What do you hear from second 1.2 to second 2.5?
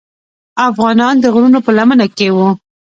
غرونو په لمنو کې وو.